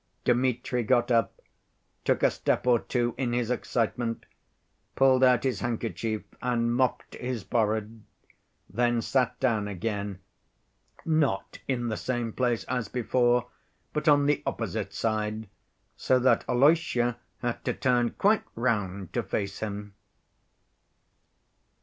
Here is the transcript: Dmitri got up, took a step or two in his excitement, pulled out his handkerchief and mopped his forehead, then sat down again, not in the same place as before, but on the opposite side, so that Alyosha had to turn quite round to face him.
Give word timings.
Dmitri 0.25 0.81
got 0.81 1.11
up, 1.11 1.39
took 2.05 2.23
a 2.23 2.31
step 2.31 2.65
or 2.65 2.79
two 2.79 3.13
in 3.19 3.33
his 3.33 3.51
excitement, 3.51 4.25
pulled 4.95 5.23
out 5.23 5.43
his 5.43 5.59
handkerchief 5.59 6.23
and 6.41 6.73
mopped 6.73 7.13
his 7.13 7.43
forehead, 7.43 8.01
then 8.67 8.99
sat 9.03 9.39
down 9.39 9.67
again, 9.67 10.17
not 11.05 11.59
in 11.67 11.89
the 11.89 11.97
same 11.97 12.33
place 12.33 12.63
as 12.63 12.87
before, 12.87 13.51
but 13.93 14.07
on 14.07 14.25
the 14.25 14.41
opposite 14.43 14.91
side, 14.91 15.47
so 15.95 16.17
that 16.17 16.45
Alyosha 16.49 17.19
had 17.43 17.63
to 17.65 17.73
turn 17.75 18.09
quite 18.09 18.41
round 18.55 19.13
to 19.13 19.21
face 19.21 19.59
him. 19.59 19.93